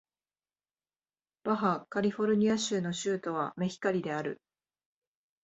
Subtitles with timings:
[1.43, 4.41] バハ・カリフォルニア州の州都はメヒカリである